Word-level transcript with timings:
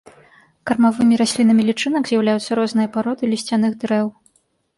Кармавымі 0.69 1.19
раслінамі 1.21 1.63
лічынак 1.69 2.03
з'яўляюцца 2.13 2.51
розныя 2.61 2.89
пароды 2.97 3.23
лісцяных 3.37 3.71
дрэў. 3.87 4.07